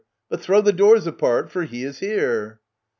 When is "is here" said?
1.83-2.59